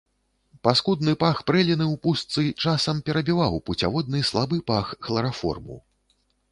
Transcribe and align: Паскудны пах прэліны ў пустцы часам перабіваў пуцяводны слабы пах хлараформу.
Паскудны 0.67 1.13
пах 1.23 1.43
прэліны 1.51 1.85
ў 1.93 1.95
пустцы 2.07 2.45
часам 2.65 3.05
перабіваў 3.11 3.63
пуцяводны 3.69 4.27
слабы 4.33 4.57
пах 4.75 4.85
хлараформу. 5.09 5.83